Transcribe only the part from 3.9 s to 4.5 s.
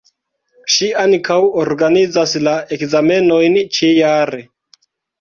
jare.